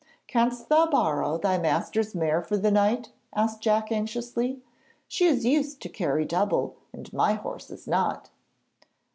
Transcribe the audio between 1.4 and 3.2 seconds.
master's mare for the night?'